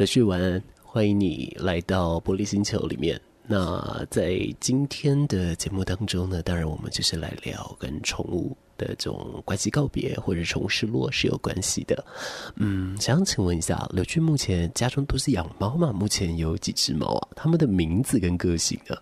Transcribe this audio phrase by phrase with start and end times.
[0.00, 3.20] 刘旭文，欢迎你来到玻璃星球里面。
[3.46, 12.02] 那在今天的节目当中呢，当然我们就是来聊跟宠物的这种关系告别或者宠物失落是有关系的。
[12.56, 15.92] 嗯，想请问一下，刘旭目前家中都是养猫吗？
[15.92, 17.28] 目前有几只猫啊？
[17.36, 18.96] 它们的名字跟个性呢？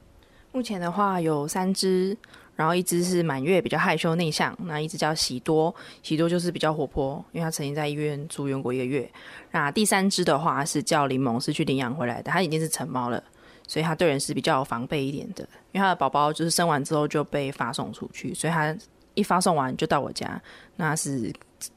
[0.50, 2.18] 目前的话有三只。
[2.58, 5.72] 然后一只是满月，比较害羞内向；那一只叫喜多，
[6.02, 9.08] 喜多就是比较活泼，因为他曾经在医院住院过一个月。
[9.52, 13.22] 那第三只的话是叫柠檬，是去领养回来的，它已经是成猫了，
[13.68, 15.48] 所以它对人是比较防备一点的。
[15.70, 18.76] 因为它的宝宝就是生完之后就被发送出去，所以它
[19.14, 20.42] 一发送完就到我家。
[20.74, 21.32] 那是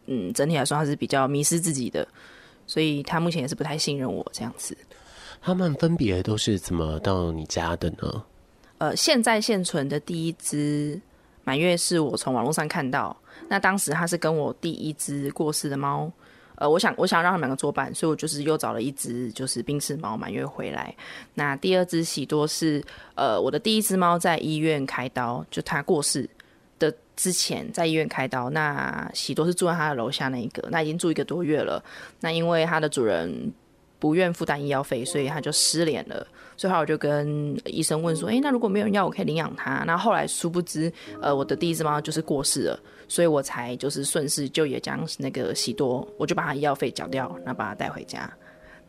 [0.07, 2.07] 嗯，整体来说它是比较迷失自己的，
[2.65, 4.75] 所以它目前也是不太信任我这样子。
[5.43, 8.23] 他们分别都是怎么到你家的呢？
[8.81, 10.99] 呃，现在现存的第一只
[11.43, 13.15] 满月是我从网络上看到，
[13.47, 16.11] 那当时它是跟我第一只过世的猫，
[16.55, 20.91] 呃，我想我想让他们两个作伴，所以我就是又找了一只就是宾士猫满月回来。
[21.35, 26.27] 那第二只喜多是呃我的第一只猫在医院开刀，就它过世
[26.79, 31.83] 的之前在医院开刀，那喜多是住在他的楼下那一个，那已经住一个多月了，
[32.21, 33.53] 那因为它的主人。
[34.01, 36.25] 不愿负担医药费，所以他就失联了。
[36.61, 48.31] 最后我就跟医生问说：“诶，那如果没有人要，我可以领养它？”那后来殊不知，呃，我的第一只猫就是过世了，所以我才就是顺势就也将那个喜多，我就把它医药费缴掉，那把它带回家。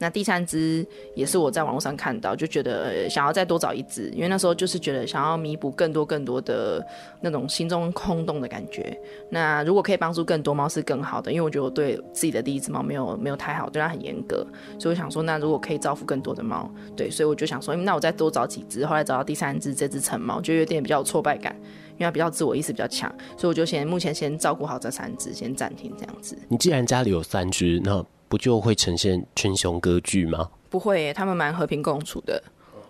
[0.02, 6.84] 那第三只也是我在网络上看到，就觉得想要再多找一只，因为那时候就是觉得想要弥补更多更多的
[7.20, 8.98] 那种心中空洞的感觉。
[9.30, 14.44] 那如果可以帮助更多猫是更好的，因为我觉得我对自己的第一只猫没有没有太好，对它很严格，
[14.76, 18.84] 所以我想说，那如果可以造福更多的猫，对，所以我就想说，那我再多找几只。
[18.84, 21.54] 后来找到第三只这只成猫，就有点比较有挫败感，
[21.92, 26.36] 因为它比较自我意识比较强，所以我就先目前先照顾好这三只，先暂停这样子。
[26.48, 30.48] 你既然家里有三只，那不就会呈现群雄割据吗？
[30.70, 32.42] 不会，他们蛮和平共处的。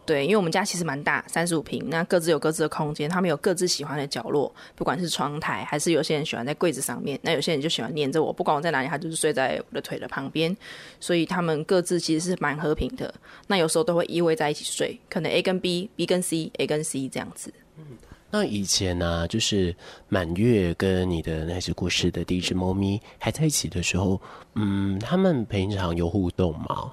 [0.07, 10.56] 对，因为我们家其实蛮大，三十五平，那各自有各自的空间，他们有各自喜欢的角落，不管是窗台，还是有些人喜欢在柜子上面，那有些人就喜欢黏着我，不管我在哪里，他就是睡在我的腿的旁边，
[11.00, 13.12] 所以他们各自其实是蛮和平的。
[13.49, 17.53] 那有时候都会依偎在一起睡，可能 A 跟 B，B 跟 C，A 跟 C 这样子。
[17.78, 17.84] 嗯。
[18.34, 19.76] 那以前呢、就是
[20.09, 24.19] 满月跟你的那只过世的第一只猫咪还在一起的时候，
[24.54, 26.91] 嗯，他们平常有互动吗？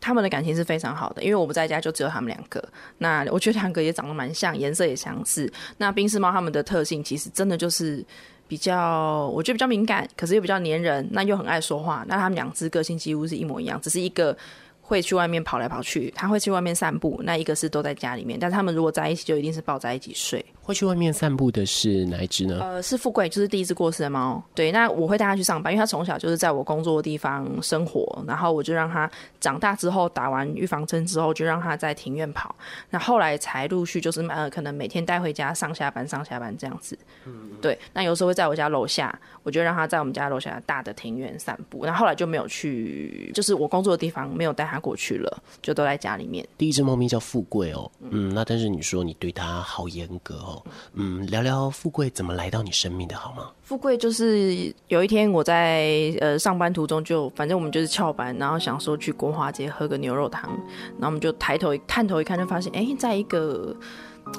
[0.00, 2.66] 他们的感情是非常好的，因为我不在家，就只有他们两个。
[2.96, 5.52] 那我觉得两个也长得蛮像，颜色也相似。
[5.76, 8.02] 那宾士猫他们的特性其实真的就是
[8.48, 12.02] 比较，我觉得比较敏感，可是又比较黏人，那又很爱说话。
[12.08, 14.34] 那他们两只个性几乎是一模一样，只是一个。
[14.80, 17.20] 会去外面跑来跑去，他会去外面散步。
[17.22, 20.42] 那一个是都在家里面，但是他们如果在一起，就一定是抱在一起睡。
[20.68, 22.58] 会去外面散步的是哪一只呢？
[22.60, 24.42] 呃，是富贵，就是第一只过世的猫。
[24.54, 32.54] 对，那我会带它去上班，因为它从小就是在我工作的地方生活，然后我就让它长大之后打完预防针之后，就让它在庭院跑。
[32.90, 36.98] 那后来才陆续就是呃，可能每天带回家上下班上下班这样子。
[37.26, 37.78] 嗯，对。
[37.92, 41.84] 那有时候会在我家楼下，我就让它在我们家楼下大的庭院散步。
[41.84, 44.78] 那后，后来就没有去，就是我工作的地方没有带它。
[44.78, 46.46] 过去了，就都在家里面。
[46.56, 50.57] 第一只猫咪叫富贵哦，嗯，那但是你说你对它好严格哦，
[50.94, 53.50] 嗯，聊聊富贵怎么来到你生命的好吗？
[53.62, 60.50] 富贵就是有一天我在呃上班途中就，反正我们就是翘班，然后想说去国华街喝个牛肉汤，
[60.98, 63.76] 然后我们就抬头探头一看，就发现哎、在一个。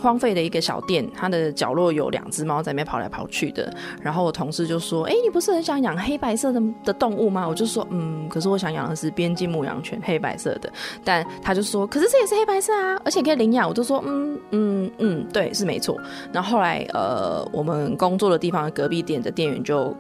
[0.02, 3.74] 荒废的一个小店，它的角落有两只猫在那边跑来跑去的。
[4.02, 10.72] 然后我同事就说：“哎、你不是很想养黑白色的的动物吗？”我就说：“嗯，可是我想养的是边境牧羊犬，黑白色的。”
[11.04, 15.98] 但他就说：“可是这也是黑白色啊，而且可以领养。”我就说：“嗯嗯嗯，对，是没错。”
[16.32, 19.96] 然后后来，呃，我们工作的地方隔壁店的店员就。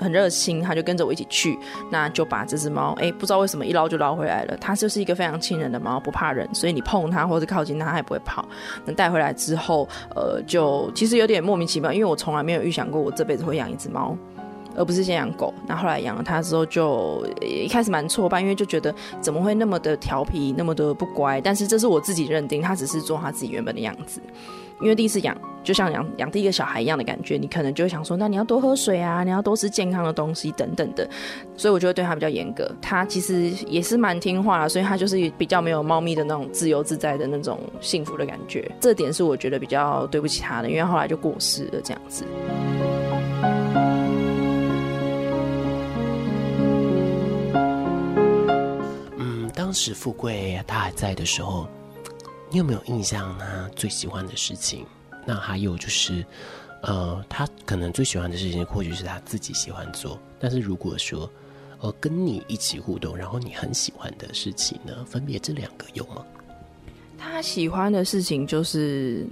[0.00, 1.58] 很热心，他就跟着我一起去，
[1.90, 4.56] 那就把这只猫，哎，不知道为什么一捞就捞回来了。
[4.60, 8.46] 它就是一个非常亲人的猫，不怕人，所以你碰它或者靠近它，它也不会跑。
[8.84, 14.16] 那带回来之后，呃，就其实有点莫名其妙，因为我从来没有预想过我这辈子会养一只猫，
[14.76, 15.54] 而不是先养狗。
[15.66, 21.40] 那后来养了它之后就，就一开始蛮挫败，因为就觉得怎么会那么的调皮，那么的不乖。
[21.40, 24.20] 但是这是我自己认定，它只是做它自己原本的样子。
[24.80, 31.08] 因为第一次养，就像养养第一个小孩一样的感觉，你可能就会想说，那你要多喝水啊，你要多吃健康的东西等等的，
[31.56, 32.70] 所以我就会对他比较严格。
[32.82, 38.70] 他其实也是蛮听话，所以他就是比较没有猫咪的那种自由自在的那种幸福的感觉。
[38.80, 42.24] 这点是我觉得比较对不起他的，因为后来就过世了这样子。
[49.16, 51.66] 嗯，当时富贵他还在的时候。
[52.50, 54.86] 你有没有印象他最喜欢的事情？
[55.26, 56.24] 那还有就是，
[56.82, 60.20] 呃，他可能最喜欢的事情或许是他自己喜欢做。
[60.38, 61.28] 但是如果说，
[61.80, 65.04] 呃跟你一起互动，然后你很喜欢的事情呢？
[65.04, 66.24] 分别这两个有吗？
[67.18, 69.26] 他喜欢的事情就是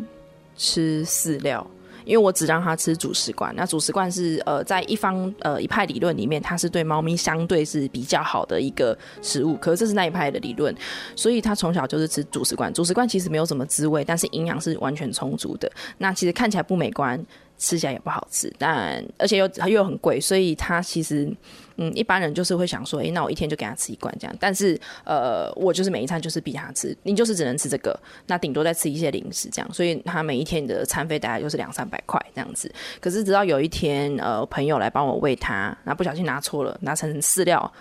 [0.57, 1.65] 吃饲料。
[2.05, 10.75] 因为我只让它吃主食罐，那主食罐是呃，在一方呃一派理论里面，它是对猫咪相对是比较好的一个食物，可是这是那一派的理论，
[11.17, 12.73] 所以它从小就是吃主食罐。
[12.73, 15.71] 主食罐其实没有什么滋味，但是营养是完全充足的。
[15.99, 17.25] 那其实看起来不美观。
[17.63, 21.33] 吃起来也不好吃，但而且又又很贵，所以他其实，
[21.77, 24.37] 嗯，一般人就是会想说，诶、那我一天就给他吃一罐这样。
[24.41, 29.73] 但是，呃，我就是每一餐就是逼他吃，你就是只能吃这个，那顶多再吃一些零食这样。
[29.73, 32.69] 所以他每一天的餐费大概就是两三百块这样子。
[33.01, 37.73] 可是直到有一天，呃，朋友来帮我喂他，那不小心拿错了，拿成饲料，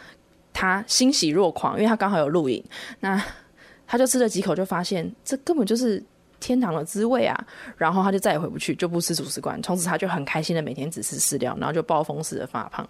[0.54, 2.63] 他欣喜若狂，因为他刚好有录影，
[3.00, 3.19] 那
[3.88, 6.04] 他就吃了几口，就发现这根本就是。
[6.41, 7.47] 天堂的滋味啊！
[7.77, 9.61] 然后他就再也回不去，就不吃主食罐。
[9.61, 12.85] 从此他就很开心的每天只吃饲料，然后就暴风式的发胖。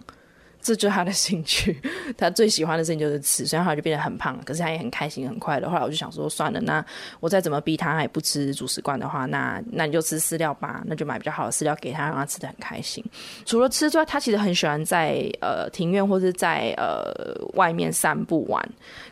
[0.62, 1.76] 这就是他的兴趣，
[2.16, 4.38] 他最喜欢的事情就是吃，所以后来就变得很胖。
[4.44, 5.68] 可是他也很开心、很快乐。
[5.68, 6.84] 后来我就想说，算了，那
[7.18, 10.82] 我再怎么逼他，他也不吃主食罐的话，那那你就吃饲料吧。
[10.86, 13.04] 那就买比较好的饲料给他，让他吃得很开心。
[13.44, 17.12] 除了吃之外，他其实很喜欢在呃庭院或者在呃
[17.54, 18.62] 外面散步玩。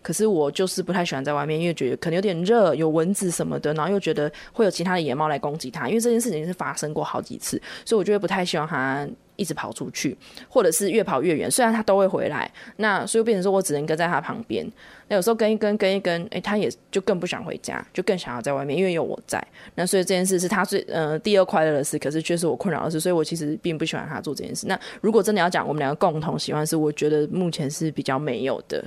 [0.03, 5.89] 可是我就是不太喜欢在外面，因为觉得可能有点热，有蚊子什么的，然后又觉得会有其他的野猫来攻击他。
[5.89, 9.07] 因为这件事情是发生过好几次，所以我觉得不太希望他。
[9.41, 10.15] 一直跑出去，
[10.51, 11.51] 或者是越跑越远。
[11.51, 14.71] 虽然他都会回来，那所以变成说我只能跟在他旁边。
[15.09, 19.43] 那有时候跟一跟跟一跟，哎，他也就更不想回家，就更想要在外面，因为有我在。
[19.75, 23.01] 那所以这件事是他最呃第二快乐的事，可是却是我困扰的事。
[23.01, 24.67] 所以我其实并不喜欢他做这件事。
[24.67, 28.85] 那如果真的要讲我们两个共同喜欢是，我觉得目前是比较没有的。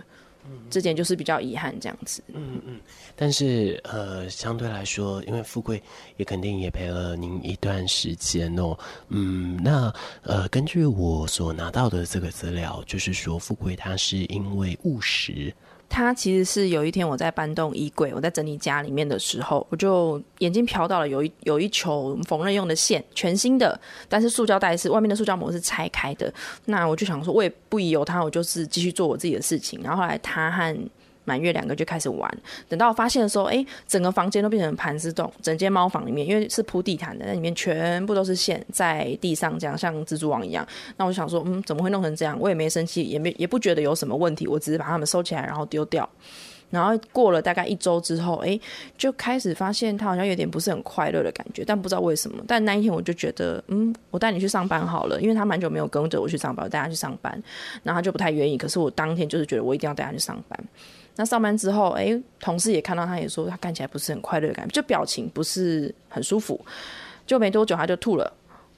[0.70, 2.24] 这点就是比较遗憾，这样子。
[2.28, 2.80] 嗯嗯，
[3.16, 5.82] 但是呃，相对来说，因为富贵
[6.18, 8.78] 也肯定也陪了您一段时间哦。
[9.10, 9.94] 嗯，那
[10.24, 15.54] 呃，根据我所拿到的这个资料，就是说富贵他是因为误食。
[15.94, 23.80] 它其实是有一天我在搬动衣柜，我在整理家里面的时候，我就眼睛瞟到了有一有一球缝纫用的线，全新的，
[24.10, 26.34] 但是塑胶袋是外面的塑胶膜是拆开的。
[26.66, 29.80] 那我就想说，我也不疑有他，我就是继续做我自己的事情。
[29.84, 30.76] 然后后来他和
[31.26, 32.30] 满月两个就开始玩，
[32.68, 40.68] 等到我发现的时候，哎，整个房间都变成盘丝洞，整间猫房里面因为是铺地毯的，那里面全部都是线在地上，这样像蜘蛛网一样。
[40.98, 42.38] 那我想说，嗯，怎么会弄成这样？
[42.40, 46.08] 我也没生气，也没也不觉得有什么问题，我只是把它们收起来，然后丢掉。
[46.70, 48.60] 然后过了大概一周之后，哎，
[48.98, 52.44] 就开始发现它好像有点不是很快乐的感觉，但不知道为什么。
[52.48, 57.32] 但那一天我就觉得，嗯，我带你去上班好了，因为他蛮久没有跟着我去上班，我带他去上班，
[57.84, 58.58] 然后他就不太愿意。
[58.58, 60.60] 可是我当天就是觉得我一定要带他去上班。
[61.16, 66.60] 那上班之后，哎、同事也看到他，也说他看起来不是很快乐的感觉，就表情不是很舒服。
[67.26, 68.34] 就没多久他就吐了。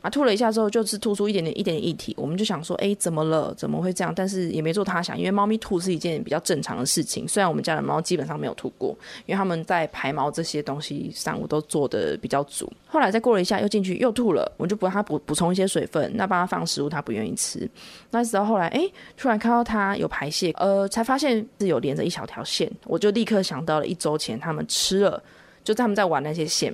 [0.05, 3.51] 啊，吐了一下之后，就是吐出一点点、一点点液体，我们就想说，哎，怎么了？
[3.55, 4.13] 怎么会这样？
[4.15, 7.27] 但是也没做他想，因为猫咪吐是一件比较正常的事情。
[7.27, 12.71] 虽然我们家的猫基本上没有吐过，因为他们在排毛这些东西上，我都做的比较足。
[12.85, 17.67] 后来再过了一下，又进去又吐了，我就帮他补补充一些水分，那帮他放食物，他不愿意吃。
[18.11, 18.87] 那直到后来，哎，
[19.17, 25.19] 突然看到他有排泄，呃，才发现是有连着一小条线，我就立刻想到了一周前他们吃了，
[25.63, 26.71] 就他们在玩那些线。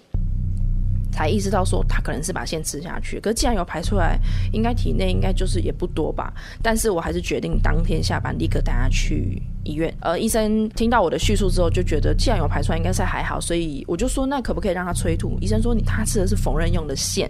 [1.11, 4.19] 才意识到说他可能是把线吃下去，可是既然有排出来，
[4.51, 6.33] 应该体内应该就是也不多吧。
[6.61, 9.93] 但是我还是决定当天下班立刻带他去医院。
[9.99, 15.37] 而医生听到我的叙述之后，就觉得既然有排出来，应该是还好，所以我就说那可不可以让他催吐？
[15.39, 17.29] 医生说你他吃的是缝纫用的线，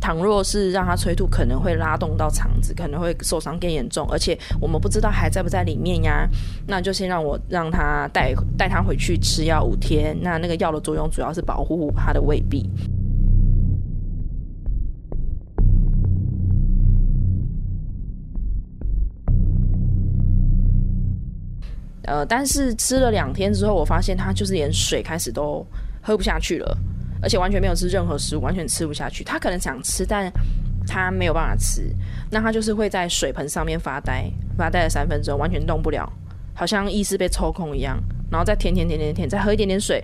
[0.00, 6.28] 倘若是让他催吐，可能会拉动到肠子，可能会受伤更严重，而且我们不知道还在不在里面呀。
[6.66, 10.16] 那就先让我让他带带他回去吃药五天。
[10.20, 12.68] 那那个药的作用主要是保护他的胃壁。
[22.04, 25.64] 呃，但是吃了两天之后，我发现他就是连水开始都
[26.00, 26.76] 喝不下去了，
[27.22, 29.22] 而且完全没有吃任何食物，完全吃不下去。
[29.22, 30.28] 他可能想吃，但
[30.84, 31.94] 他没有办法吃。
[32.28, 34.28] 那他就是会在水盆上面发呆，
[34.58, 36.12] 发呆了三分钟，完全动不了，
[36.54, 38.02] 好像意识被抽空一样。
[38.30, 40.02] 然后再舔舔舔舔舔，再喝一点点水，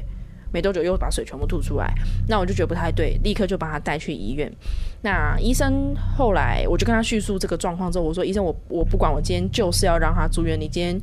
[0.52, 1.92] 没多久又把水全部吐出来。
[2.28, 4.48] 那我就觉得不太对，立刻就把他带去医院。
[5.02, 10.56] 那医生后来我就跟他叙述这个状况之后，我说：“医生，我我不管，我今天就是要让他住院。
[10.56, 11.00] 你今天。”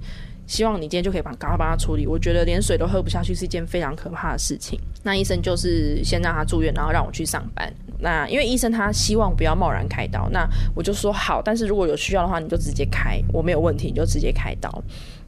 [0.48, 2.06] 希望你今天就可以帮赶快帮他处理。
[2.06, 4.80] 我觉得连水都喝不下去是一件非常可怕的事情。
[5.04, 7.72] 那医生就是先让他住院，然后让我去上班。
[8.00, 11.42] 那因为医生他希望不要贸然开刀，那我就说好。
[11.42, 14.84] 但是如果有需要的话，你就直接开，我没有问题，你就直接开刀。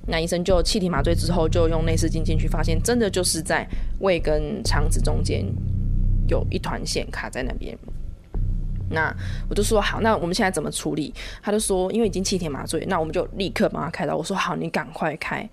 [0.05, 3.67] 那医生就气体麻醉之后，就用内视镜进去，发现真的就是在
[4.00, 5.45] 胃跟肠子中间
[6.27, 7.77] 有一团线卡在那边。
[8.89, 9.13] 那
[9.50, 11.13] 我就说好，那我们现在怎么处理？
[11.41, 14.15] 他就说，因为已经七天麻醉，那我们就立刻帮他开刀。
[14.15, 15.48] 我说好，你赶快开。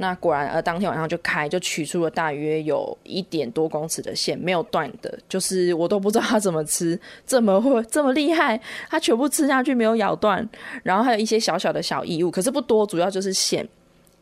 [0.00, 10.48] 那果然，呃，当天晚上就开，就取出了大约有一点多公尺的线，没有断的，就是我都不知道他怎么吃，这么会这么厉害，他全部吃下去没有咬断，
[10.84, 13.68] 然后还有一些小小的小异物，可是不多，主要就是线。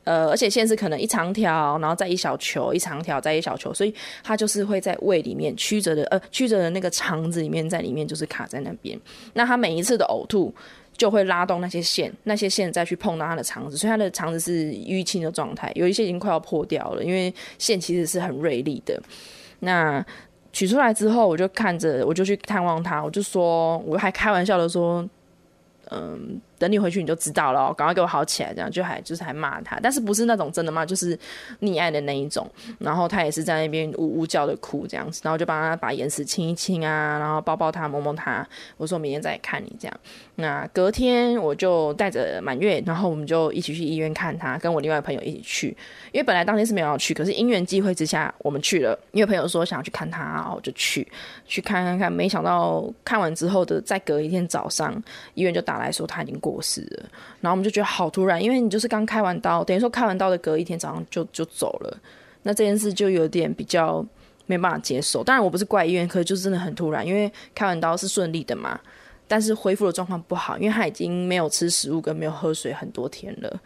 [0.07, 8.97] 呃，而且线是可能一长条，然后再一小球，一长条再一小球，所以它就是会在胃里面曲折的，呃，曲折的那个肠子里面，在里面就是卡在那边。
[9.33, 10.55] 那它每一次的呕吐
[10.97, 19.03] 就会拉动那些线，那些线再去碰到它的肠子，所以它的肠子是淤青的状态，有一些已经快要破掉了，因为线其实是很锐利的。
[19.59, 20.07] 那
[20.53, 25.05] 取出来之后，我就看着，我就去探望他，我就说，我还开玩笑的说，
[25.91, 26.41] 嗯。
[26.59, 31.19] 等你回去你就知道了，赶快给我好起来，这样就还就是还骂他，但是不是那种真的骂，就是
[31.61, 32.49] 溺爱的那一种。
[32.79, 38.47] 然后他也是在那边呜呜叫的哭这样子，然后就帮他把眼屎清一清啊，然后抱抱他摸摸他。
[38.77, 40.01] 我说明天再来看你这样。
[40.35, 45.69] 那隔天我就带着满月，然后我们就一起去医院看他，跟我另外朋友一起去，
[46.13, 51.07] 因为本来当天是没有要去，可是因缘际会之下我们去了，因为朋友说想要去看他，然后就去
[51.47, 55.03] 去看看看，没想到看完之后的再隔一天早上，
[55.35, 57.09] 医院就打来说他已经过世了，
[57.41, 61.99] 然后我们就觉得好突然，因为你就是刚开完刀，等于说开完刀的隔一天早上就就走了，
[62.45, 64.05] 那这件事就有点比较
[64.47, 65.25] 没办法接受。
[65.25, 68.79] 当然我不是怪医院，可是就真的很突然，因为开完刀是顺利的嘛，
[69.27, 73.61] 但是恢复的状况不好，因为他已经没有吃食物跟没有喝水很多天了，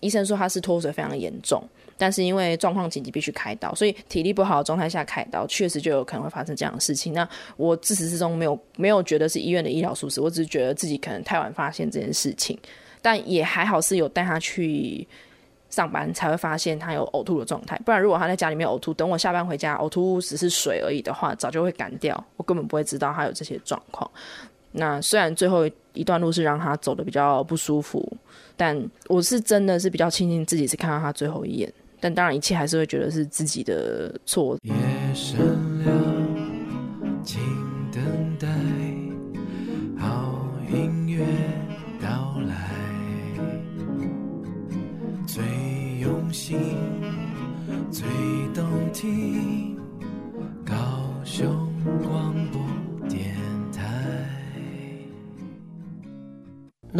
[0.00, 1.62] 医生说他是脱水非常严重。
[1.98, 7.12] 但是因为状况紧急，必须开刀，所以体力不好的状态下开刀，确实就有可能会发生这样的事情。
[7.12, 7.28] 那
[7.58, 12.58] 我自始至终没有没有觉得是医院的医疗疏失，我只是觉得自己可能太晚发现这件事情。
[13.02, 15.06] 但也还好是有带他去
[15.68, 17.78] 上班，才会发现他有呕吐的状态。
[17.84, 24.10] 不然如果他在家里面呕吐，等我下班回家呕吐只是水而已的话，早就会赶掉，我根本不会知道他有这些状况。
[24.72, 28.16] 那虽然最后一段路是让他走的比较不舒服，
[28.56, 31.72] 但我是真的是比较庆幸自己是看到他最后一眼。
[32.02, 34.56] 但当然，一切还是会觉得是自己的错。
[34.62, 34.72] 夜
[35.14, 35.38] 深
[35.84, 35.92] 了，
[37.22, 37.38] 请
[37.92, 38.02] 等
[38.38, 38.48] 待
[39.98, 41.26] 好音乐
[42.00, 42.70] 到来，
[45.26, 45.44] 最
[46.00, 46.58] 用心，
[47.90, 48.08] 最
[48.54, 49.76] 动听，
[50.64, 50.74] 高
[51.22, 51.46] 雄
[52.02, 52.60] 广播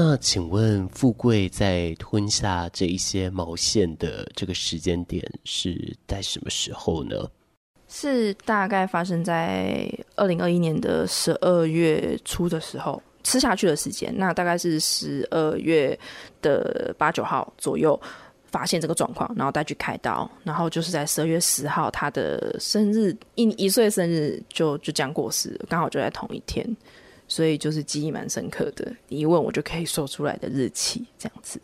[0.03, 7.17] 那请问富贵在吞下这一些毛线的这个时间点是在什么时候呢？
[7.87, 14.11] 是大概发生在二零二一年的十二月初的时候吃下去的时间。
[14.17, 15.99] 那大概是十二月
[16.41, 18.01] 的八九号左右
[18.47, 26.67] 发现这个状况，然后带去开刀，然后就是在十二月十号他的生日一一岁生日就就这样过世，刚好就在同一天。
[27.31, 31.61] 所以就是记忆蛮深刻的，你一问我就可以说出来的日期，这样子。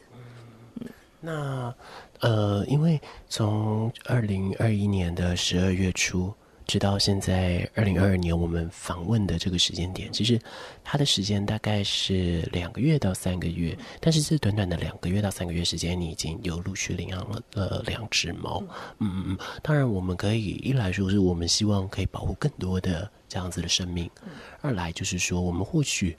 [1.21, 1.75] 那
[2.21, 6.33] 呃，因为从二零二一年的十二月初，
[6.67, 10.39] 直到现在二零二二年我们访问的这个时间点，其实
[10.85, 18.63] 它的时间大概是两个月到三个月，但是这短短的两个月到三个月时间，你已经有陆续领养了呃两只猫。
[18.99, 23.11] 嗯嗯嗯，当然我们可以一来说是我们希望可以保护更多的。
[23.29, 24.09] 这样子的生命，
[24.61, 26.17] 二来就是说，我们或许，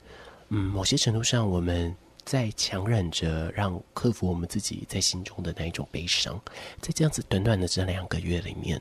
[0.50, 1.96] 嗯，某些程度上，我们
[2.28, 6.38] 在强忍着，让克服我们自己在心中的那一种悲伤。
[6.78, 8.78] 在这样子短短的这两个月里面，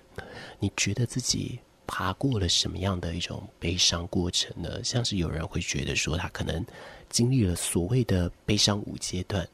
[0.59, 4.83] 你觉得自己爬过了什么样的一种悲伤过程呢？
[4.83, 6.65] 像是有人会觉得说，他可能
[7.07, 9.47] 经历了所谓的悲伤五阶段，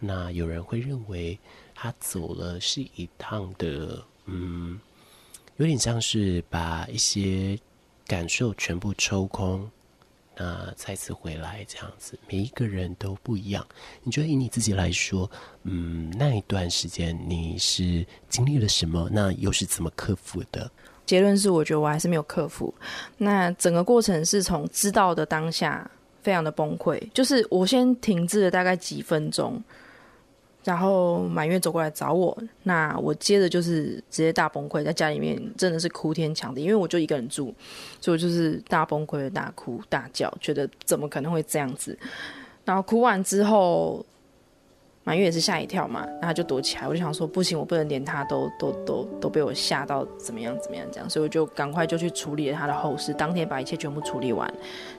[0.00, 1.38] 那有人会认为
[1.76, 4.80] 他走了是一趟的，嗯，
[5.58, 7.56] 有点像是把一些。
[8.08, 9.70] 感受全部抽空，
[10.38, 13.66] 那再次回来这样子，每一个人都不一样。
[14.04, 15.28] 你觉得以你自己来说，
[15.64, 19.08] 嗯，那一段时间你是经历了什么？
[19.12, 20.70] 那又是怎么克服的？
[21.04, 22.72] 结论是，我觉得我还是没有克服。
[23.16, 25.90] 那整个过程是从知道的当下，
[26.22, 29.60] 非常的崩溃，就是我先停滞了大概几分钟。
[30.64, 37.54] 然后满月走过来找我，那我接着就是直接大崩溃，在家里面真的是哭天抢地，因为我就一个人住，
[38.00, 41.98] 所以我就是大崩溃、大哭大叫，觉得怎么可能会这样子？
[42.66, 44.04] 然后哭完之后，
[45.04, 54.52] 满月也是吓一跳嘛，然后就躲起来，我就想说不行，我不能连他都都都都被我吓到怎么样怎么样这样，所以我就赶快就去处理了他的后事，当天把一切全部处理完。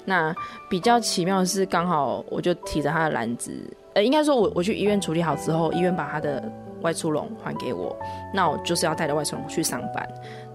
[0.05, 0.33] 那
[0.67, 3.53] 比较奇妙的是，刚好我就提着他的篮子。
[3.93, 6.43] 呃，应该说我，我去医院处理好之后，医院把他的
[6.81, 7.97] 外出笼还给我，
[8.33, 10.07] 那我就是要带着外出笼去上班。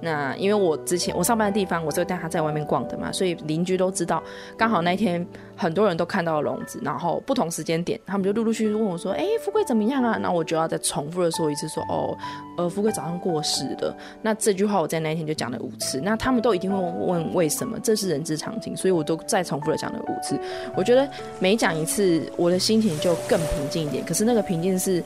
[0.04, 4.22] 那因为我之前我上班的地方，我是会带他在外面逛的嘛，所以邻居都知道。
[4.56, 12.16] 刚好那一天很多人都看到了笼子，然后不同时间点，他们就陆陆续续问我说：“哎、富贵怎么样啊？”那我就要再重复的说一次说：“哦，
[12.58, 16.00] 呃，富贵早上过世了。”那这句话我在那一天就讲了五次。
[16.00, 20.38] 那他们都一定会问为什么，这是人之常情，所以我都再重复的讲了五次。
[20.76, 21.08] 我觉得
[21.38, 24.04] 每讲一次，我的心情就更平静一点。
[24.04, 25.02] 可是那个平静是。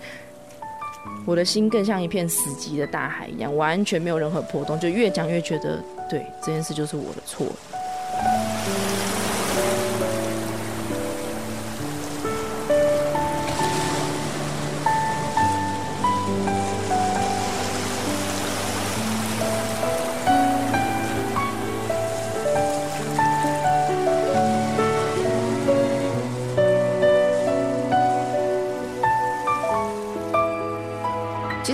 [1.26, 7.46] 我的心更像一片死寂的大海一样，完全没有任何波动，就越讲越觉得，对，这件事就是我的错。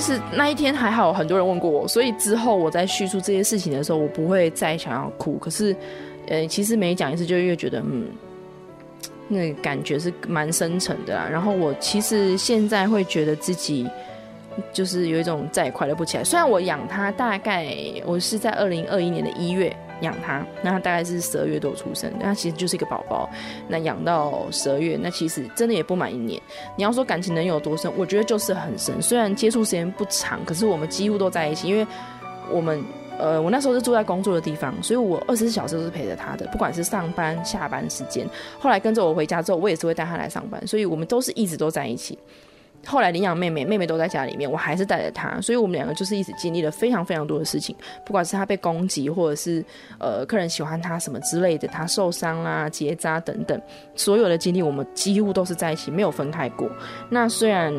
[0.05, 5.39] 是那一天还好，很多人问过我，所以之后我在叙述这些事情的时候，我不会再想要哭。
[5.39, 5.75] 可是，
[6.29, 8.05] 呃，其实每讲一次，就越觉得，嗯，
[9.29, 11.27] 那个感觉是蛮深沉的啦。
[11.33, 13.89] 然后我其实现在会觉得自己
[14.75, 16.23] 就是有一种再也快乐不起来。
[16.23, 19.75] 虽然我养它，大概我是在二零二一年的一月。
[20.05, 23.29] 养它，那它大概是十二月多出生，那其实就是一个宝宝。
[23.67, 26.41] 那养到十二月，那其实真的也不满一年。
[26.77, 29.03] 你要说感情能有多深，我觉得就是很深。
[29.03, 31.87] 虽然接触时间不长，可是我们几乎都在一起，因为
[32.51, 32.81] 我们
[33.19, 38.29] 呃，我那时候是住在工作的地方，所以我二十四小时都是陪着他的，不管是上班下班时间。
[38.59, 42.19] 后来跟着我回家之后，我也是会带他来上班，所以我们都是一直都在一起。
[42.87, 47.75] 后来领养妹妹，妹妹都在家里面，我还是带着她，所以我们两个就是一直经历了非常非常多的事情，
[48.05, 49.65] 不管是她被攻击，或者是
[49.99, 53.61] 呃客人喜欢她什么之类的，她受伤啦、结扎等等，
[53.95, 56.71] 所有的经历我们几乎都是在一起，没有分开过。
[57.09, 57.75] 那虽然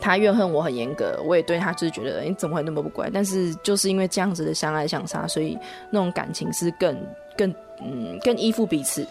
[0.00, 5.58] 她怨恨我很严格，我也对她就是觉得你怎么会那么不乖，但是就是因为这样子的相爱相杀，所以
[5.90, 6.96] 那种感情是更
[7.36, 9.06] 更嗯更依附彼此。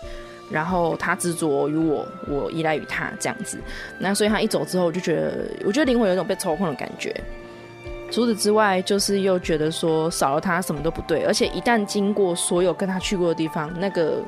[0.50, 3.60] 然后他执着于我，我依赖于他这样子，
[4.00, 7.16] 那所以他一走之后，我就觉得，我觉得灵魂有一种被抽空的感觉。
[8.12, 14.22] 除此之外，就是又觉得说少了他什么都不对，而且一旦经过所有跟他去过的地方，那个。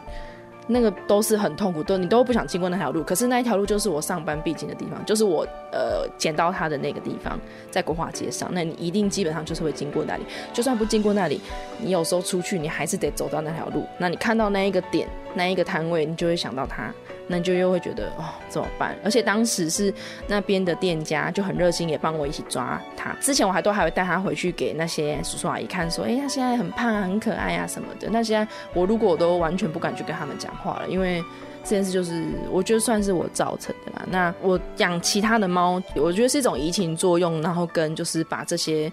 [0.69, 3.01] 那个都是很痛苦，都你都不想经过那条路。
[3.01, 7.39] 可是那一条路就是我上班必经的地方，就是我呃捡到他的那个地方，
[7.71, 8.49] 在国华街上。
[8.51, 11.39] 那你一定基本上就是会经过那里，就算不经过那里，
[11.79, 13.87] 你有时候出去你还是得走到那条路。
[13.97, 16.91] 那你看到那一个点，那一个摊位，你就会想到他。
[17.29, 18.97] 那你就又会觉得哦，怎么办？
[19.03, 19.93] 而且当时是
[20.27, 23.11] 那边的店家就很热心，也帮我一起抓他。
[23.19, 28.07] 之前我还都还会带他回去给那些叔叔阿姨看，说，哎、欸，他现在很胖啊，很可爱啊什么的。
[28.09, 31.21] 那现在我如果我都完全不敢去跟他们讲话了，因为
[31.65, 34.05] 这件事就是我觉得算是我造成的啦。
[34.09, 38.91] 那我养其他的猫，我觉得是一种移情作用，然后跟就是把这些。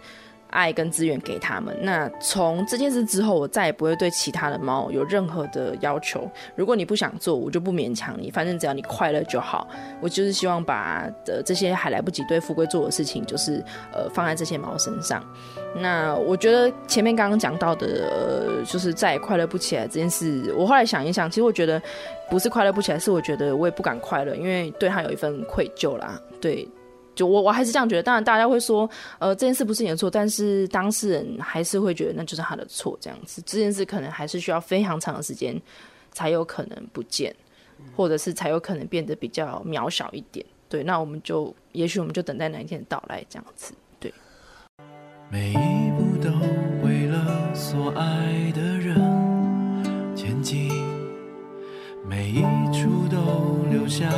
[0.54, 1.76] 爱跟资源给他们。
[1.82, 6.30] 那从这件事之后，我再也不会对其他的猫有任何的要求。
[6.54, 8.30] 如果你不想做，我就不勉强你。
[8.30, 9.66] 反正只要你快乐就好。
[10.00, 13.62] 我就是希望把的这些还来不及对富贵做的事情，就是
[13.92, 15.22] 呃放在这些猫身上。
[15.76, 21.82] 那我觉得前面刚刚讲到的，呃，就是再也快乐不起来这件事，我后来想一想，其实我觉得
[22.30, 26.20] 不是快乐不起来，是我觉得我也不敢快乐，因为对他有一份愧疚啦。
[26.40, 26.68] 对。
[27.14, 35.60] 就我我还是这样觉得，当然大家会说，呃，这件事不是你的错，但是当事人还是会觉得那就是他的错，这样子，这件事可能还是需要非常长的时间
[36.12, 37.34] 才有可能不见，
[37.96, 40.44] 或者是才有可能变得比较渺小一点。
[40.68, 43.72] 对，那我们就也许我们就等待哪一天的到来，这样子。
[44.00, 44.12] 对，
[45.30, 46.30] 每一步都
[46.84, 48.96] 为了所爱的人
[50.16, 50.68] 前进，
[52.08, 54.08] 每一处都留下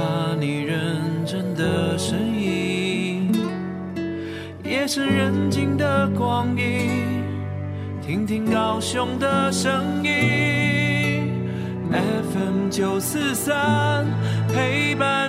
[0.41, 2.26] 你认真的身影。
[4.87, 7.21] 夜深人静的光阴，
[8.01, 11.29] 听听高雄的声音
[11.91, 14.07] ，FM 九四三
[14.47, 15.29] 陪伴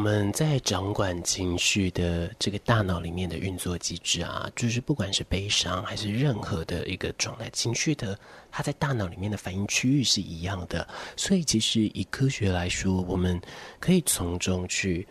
[0.00, 8.18] 我们在掌管情绪的这个大脑里面的运作机制啊，就是不管是悲伤还是任何的一个状态，情绪的
[8.50, 10.88] 它在大脑里面的反应区域是一样的。
[11.18, 13.38] 所以，其实以科学来说，我们
[13.78, 15.06] 可以从中去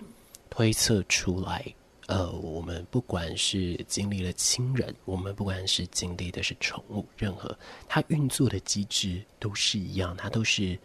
[0.50, 1.64] 推测出来，
[2.08, 7.56] 呃，我们不管是经历了亲人，我们不管是经历的是宠物，任何
[7.88, 10.76] 它运作的机制都是一样，它都是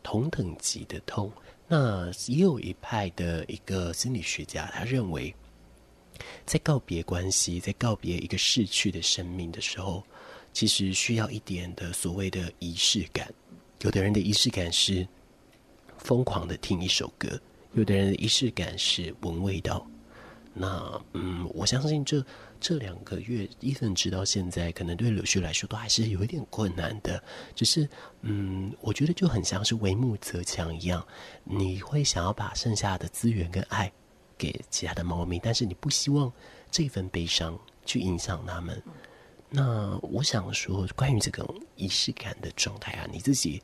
[0.00, 1.28] 同等级的痛。
[1.74, 5.34] 那也有一派的一个心理学家，他认为，
[6.44, 10.04] 在告别关系，在告别一个逝去的生命的时候，
[10.52, 13.32] 其实需要一点的所谓的仪式感。
[13.80, 15.08] 有的人的仪式感是
[15.96, 17.40] 疯狂的听一首歌，
[17.72, 19.86] 有的人的仪式感是闻味道。
[20.52, 22.22] 那嗯，我相信这
[22.62, 27.20] 这两个月，Ethan 直到现在，可能对柳絮来说都还是有一点困难的。
[27.56, 27.88] 只是
[28.20, 31.04] 嗯，我觉得就很像是为木则强一样，
[31.42, 33.92] 你会想要把剩下的资源跟爱
[34.38, 36.32] 给其他的猫咪，但是你不希望
[36.70, 38.80] 这份悲伤去影响他们。
[39.50, 41.44] 那我想说，关于这个
[41.74, 43.60] 仪式感的状态啊，你自己。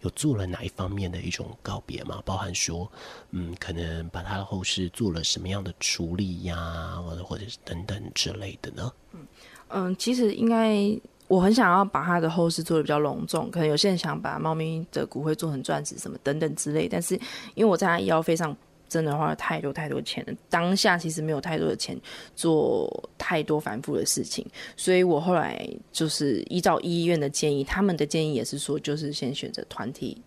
[0.00, 2.22] 有做了哪一方面的一种告别吗？
[2.24, 2.90] 包含说，
[3.30, 8.92] 嗯，可能把他的后事做了什么样的处理呀，或者或者是等等之类的呢？
[9.12, 9.26] 嗯
[9.68, 10.78] 嗯，其实应该
[11.26, 17.14] 我很想要把他的后事做的比较隆重，可能有些人想把猫咪的骨灰做成钻石什么等等之类，但是
[17.54, 18.56] 因为我在他医药费上。
[18.88, 21.96] 真的花了太多太多钱了，当下其实没有太多的钱
[22.34, 24.46] 做太多繁复的事情，
[24.76, 30.20] 所以我后来就是依照医院的建议，他们的建议也是说，就是先选择团体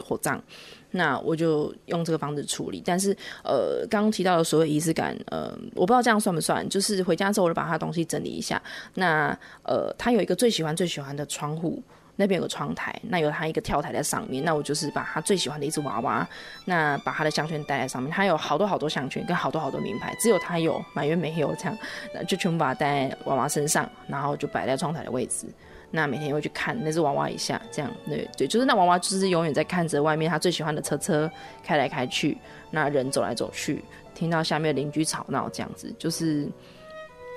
[0.00, 0.42] 火葬，
[0.90, 2.82] 那我就用这个方式处理。
[2.84, 8.62] 但是呃，刚刚提到的所有仪式感，呃，我不知道这样算不算，就是回家之后我就把他东西整理一下。
[8.94, 11.82] 那呃，他有一个最喜欢最喜欢的窗户。
[12.22, 16.26] 那边有个窗台，那有他一个跳台在上面，那我就是把他最喜欢的一只娃娃，
[16.64, 21.76] 那把他的项圈戴在上面，他有好多好多项圈跟好多好多名牌，只有他有，满月没有这样，
[22.14, 25.46] 那就全部把它戴在娃娃身上，然后就摆在窗台的位置，
[25.90, 31.30] 那每天会去看那只娃娃一下，这样，对对，就是那娃娃就是永远在看着外面他最喜欢的车车
[31.64, 32.38] 开来开去，
[32.70, 36.48] 那人走来走去，听到下面邻居吵闹这样子，就是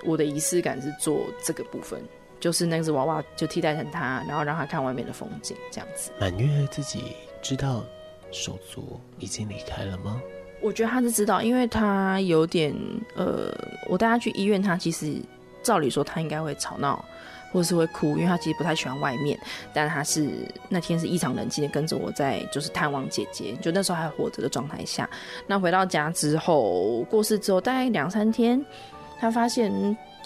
[0.06, 2.00] 我的仪式感是做这个部分。
[2.40, 6.12] 就是那只娃娃就替代成他，然后让他看外面的风景，这样子。
[6.20, 7.84] 满月自己知道
[8.32, 10.22] 手足已经离开了吗？
[10.62, 12.76] 我觉得他是知道，因为他有点
[13.16, 13.52] 呃，
[13.88, 15.16] 我带他去医院，他其实
[15.64, 17.04] 照理说他应该会吵闹，
[17.52, 19.40] 或是会哭，因为他其实不太喜欢外面。
[19.74, 20.30] 但他是
[20.70, 25.10] 那天是异常冷静的跟着我在就是探望姐姐，就那时候还活着的状态下。
[25.48, 28.64] 那回到家之后过世之后大概两三天，
[29.20, 29.72] 他发现。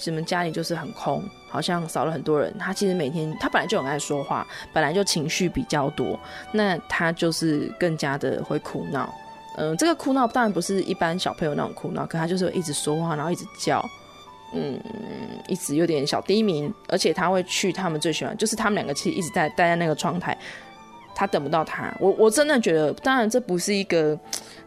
[0.06, 2.56] 你们家里就是很空，好像少了很多人。
[2.58, 6.20] 他其实每天，他本来就很爱说话，本来就情绪比较多。
[6.52, 9.14] 那他就是更加的会哭闹。
[9.58, 13.84] 嗯，这个哭闹当然不是一般小朋友那种哭闹，可他就是一直说话，然后一直叫，
[14.54, 14.80] 嗯，
[15.48, 16.74] 一直有点小低鸣。
[16.88, 20.38] 而且他会去他们最喜欢，就是他们两个其实一直在待在那个窗台，
[21.14, 21.94] 他等不到他。
[22.00, 24.18] 我我真的觉得，当然这不是一个，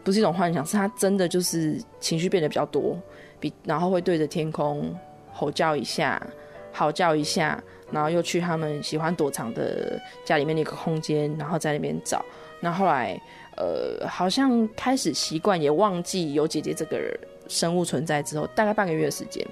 [0.03, 2.95] 不是一种幻想，是他真的就是情绪变得比较多，
[3.39, 4.95] 比然后会对着天空。
[5.43, 6.21] 吼叫一下，
[6.71, 12.23] 嚎叫一下，然后又去他们喜欢躲藏的家里面那个空间，然后在那边找。
[12.61, 13.19] 那后来，
[13.57, 16.97] 呃，好像开始习惯，也忘记有姐姐这个
[17.49, 19.45] 生物存在之后，大概半个月的时间，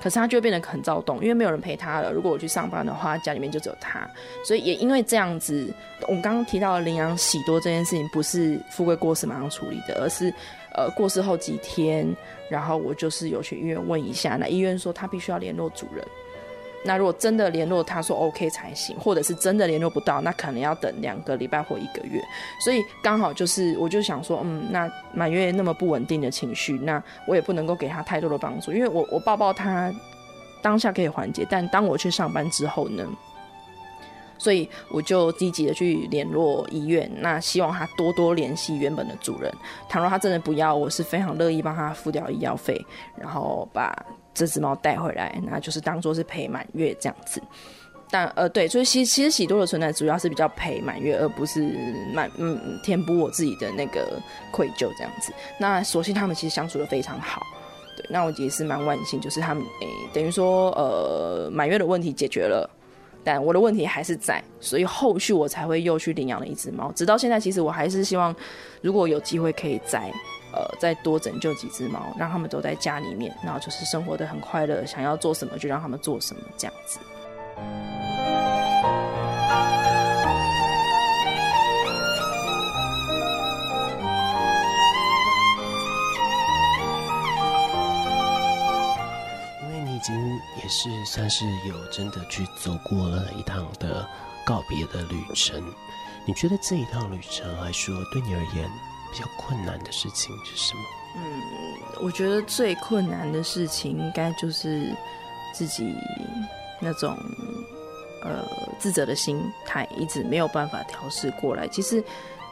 [0.00, 2.12] 可是他就会变得很躁动，因为没有人陪他了。
[2.12, 4.08] 如果我去上班的话，家里面就只有他，
[4.44, 10.32] 所以也因为这样子，我刚刚提到的领养喜多这件事情，不是富贵过世马上处理的，而是。
[10.74, 12.06] 呃，过世后几天，
[12.48, 16.06] 然后我就是有去医院问一下，那医院说他必须要联络主人。
[16.84, 22.22] 那如果真的联络，他说 OK 才行，或者是真的联络不到，那可能要等两个礼拜或一个月。
[22.64, 29.92] 所以刚好就是，我就想说，嗯，那满月那么不稳定的情绪，那我也不能够给他太多的帮助，因为我我抱抱他
[30.62, 33.04] 当下可以缓解，但当我去上班之后呢？
[34.40, 39.52] 所以我就积极的去联络医院，那希望他多多联系原本的主人。
[39.88, 42.80] 倘若他真的不要，我是非常乐意帮他付掉医药费，
[43.16, 43.92] 然后把
[44.38, 47.42] 这只猫带回来，那就是当做是陪满月这样子。
[48.10, 51.60] 但呃，对，所以其实其实喜多的存在主要是比较陪满月，而不是
[52.14, 54.18] 满嗯填补我自己的那个
[54.50, 55.32] 愧疚这样子。
[55.58, 57.42] 那所幸他们其实相处得非常好，
[57.96, 62.70] 对，那我也是蛮万幸，就是他们诶、等于说呃满月的问题解决了。
[63.24, 66.90] 但我的问题还是在，所以后续我才会又去领养了一只猫。
[66.92, 68.34] 直到现在，其实我还是希望，
[68.80, 70.10] 如果有机会可以再，
[70.52, 76.98] 呃，再多拯救几只猫，让他们都在家里面，然后就是生活的很快乐，想要做什么就让他们做什么，这样子。
[89.62, 90.14] 因为你已经
[90.62, 94.08] 也是算是有真的去走过了一趟的
[94.46, 95.62] 告别的旅程。
[96.26, 98.70] 你觉得这一趟旅程来说，对你而言
[99.12, 100.80] 比较困难的事情是什么？
[101.16, 101.22] 嗯，
[102.02, 104.94] 我觉得最困难的事情应该就是
[105.52, 105.94] 自己
[106.80, 107.16] 那种
[108.22, 108.44] 呃
[108.78, 111.66] 自责的心态，一直没有办法调试过来。
[111.68, 112.02] 其实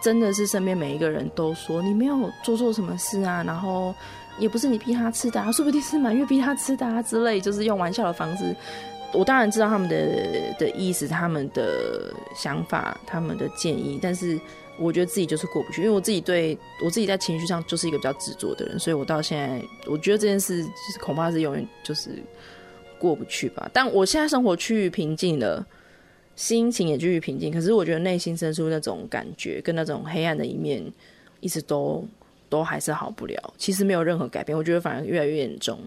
[0.00, 3.94] 真的是身边每一个人都说你没有做错什么事啊，然后。
[4.38, 8.54] 也不是你逼他吃的啊，说不定是满月逼他吃的啊之类，就是用玩笑的方式
[9.14, 14.38] 我当然知道他们的的意思、他们的想法、他们的建议，但是
[14.78, 22.10] 我觉得自己就是过不去，因为我自己对我自己在情绪上就是一个比较执着的人，所以我到现在我觉得这件事是恐怕是永远就是
[22.98, 23.70] 过不去吧。
[23.72, 25.66] 但我现在生活趋于平静了，
[26.34, 30.84] 心情也趋于平静，可是我觉得内心深处那种感觉跟那种黑暗的一面，
[31.40, 32.06] 一直都
[32.48, 33.54] 都还是好不了。
[33.56, 35.78] 其实没有任何改变，我觉得反而越来越严重。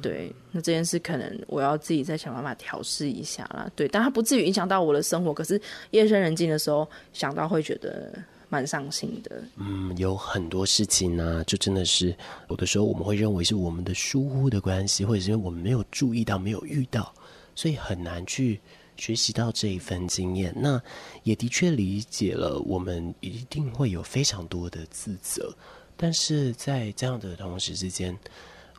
[0.00, 3.70] 对，那这件事可能我要自己再想办法调试一下啦。
[3.74, 5.34] 对，但它不至于影响到我的生活。
[5.34, 8.10] 可是夜深人静的时候想到，会觉得
[8.48, 9.42] 蛮伤心的。
[9.56, 12.16] 嗯，有很多事情呢、啊，就真的是
[12.48, 17.12] 有的时候我们会认为是我们的疏忽的关系，或者是因为我们没有注意到、没有遇到，
[17.54, 18.58] 所以很难去
[18.96, 20.54] 学习到这一份经验。
[20.56, 20.80] 那
[21.24, 25.54] 也的确理解了，我们一定会有非常多的自责，
[25.96, 28.16] 但是在这样的同时之间。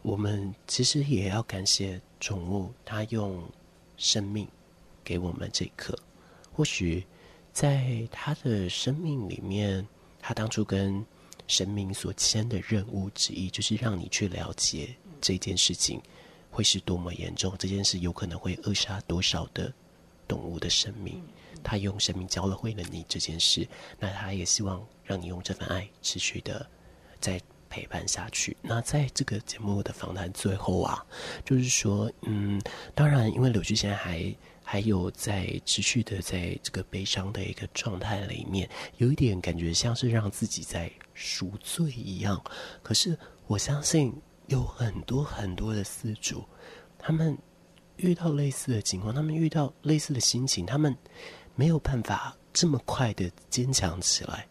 [0.03, 3.43] 我们其实也要感谢宠物，它用
[3.97, 4.47] 生命
[5.03, 5.97] 给我们这一刻。
[6.51, 7.05] 或许
[7.53, 9.87] 在它的生命里面，
[10.19, 11.05] 它当初跟
[11.47, 16.01] 神明所签的任务之一，就是让你去了解这件事情
[16.49, 19.71] 会是多么严重，这件事有可能会扼杀多少的
[20.27, 21.21] 动物的生命。
[21.63, 23.67] 它用生命教了会了你这件事，
[23.99, 26.67] 那它也希望让你用这份爱持续的
[27.19, 27.39] 在。
[27.71, 28.55] 陪伴下去。
[28.61, 31.03] 那在这个节目的访谈最后啊，
[31.45, 32.61] 就是说，嗯，
[32.93, 42.39] 当然，因为柳絮现在还还有在持续的在这个悲伤的一个状态里面，有一点感觉像是让自己在赎罪一样。
[42.83, 44.13] 可是我相信
[44.47, 46.43] 有很多很多的饲主，
[46.99, 47.37] 他们
[47.95, 50.95] 遇到类似的情况，他们遇到类似的心情，他们
[51.55, 54.45] 没有办法这么快的坚强起来。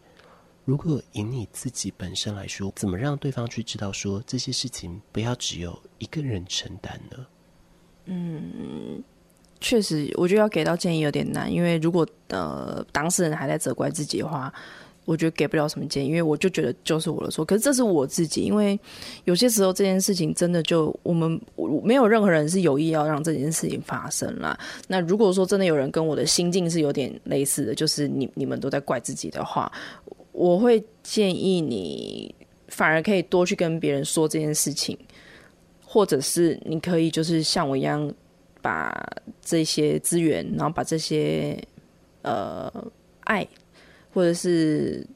[0.65, 7.27] 如果以你自己本身来说，怎么让对方去知道说这些事情不要只有一个人承担呢？
[8.05, 9.03] 嗯，
[9.61, 14.53] 确实，我觉得要给到建议有点难，因为如果呃当事人还在责怪自己的话，
[15.07, 17.45] 我觉得给不了什么建议，因为我就觉得就是我的错。
[17.45, 18.79] 可是这是我自己，因为
[19.25, 21.41] 有些时候这件事情真的就我们
[21.83, 24.57] 没有任何人是有意要让这件事情发生啦。
[24.87, 29.71] 那如果说真的有人跟我的心境是有点类似的，就是你你们都在怪自己的话。
[30.33, 32.35] 我会建议你，
[32.69, 34.97] 反而可以多去跟别人说这件事情，
[35.85, 38.13] 或者是你可以就是像我一样，
[38.63, 38.93] 把
[39.43, 41.59] 这些资源，然后把这些
[42.23, 42.73] 呃
[43.25, 43.47] 爱，
[44.15, 45.07] 或者是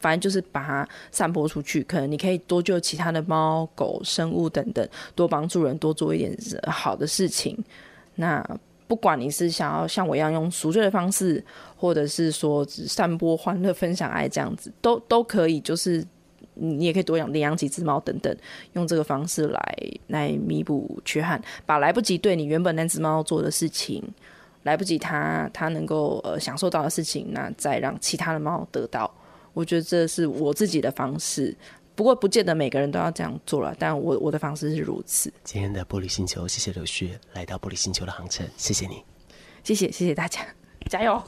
[0.00, 1.82] 反正就是把它散播出去。
[1.82, 7.56] 可能你可以多救其他的猫狗生物等等，多帮助人，多做一点好的事情。
[8.14, 8.44] 那。
[8.88, 11.44] 不管你是想要像我一样用赎罪的方式，
[11.76, 15.60] 或者是说只散播欢乐、分享爱这样子，都都可以。
[15.60, 16.04] 就是
[16.54, 18.34] 你也可以多养领养几只猫等等，
[18.72, 24.02] 用这个方式来来弥补缺憾，把来不及对你原本那只猫做的事情，
[24.62, 29.12] 来不及它它能够呃享受到的事情，那再让其他的猫得到。
[29.52, 31.54] 我觉得这是我自己的方式。
[31.98, 35.32] 不过，不见得每个人都要这样做了，但我我的方式是如此。
[35.42, 39.02] 今天的玻璃星球，谢谢柳絮来到玻璃星球的航程，谢谢你，
[39.64, 40.46] 谢谢谢谢大家，
[40.88, 41.20] 加油。